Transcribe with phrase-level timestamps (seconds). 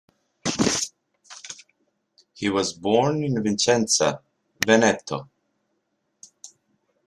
[2.33, 4.19] He was born in Vicenza,
[4.65, 5.29] Veneto.